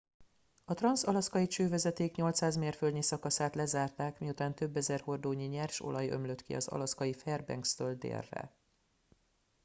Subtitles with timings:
[0.65, 6.41] a transz alaszkai csővezeték 800 mérföldnyi szakaszát lezárták miután több ezer hordónyi nyers olaj ömlött
[6.41, 8.51] ki az alaszkai fairbankstől délre